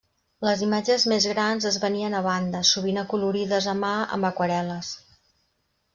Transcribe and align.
Les 0.45 0.61
imatges 0.67 1.03
més 1.11 1.27
grans 1.31 1.67
es 1.71 1.77
venien 1.83 2.17
a 2.19 2.23
banda, 2.29 2.63
sovint 2.71 2.99
acolorides 3.05 3.71
a 3.75 3.79
mà 3.85 3.95
amb 4.19 4.29
aquarel·les. 4.31 4.91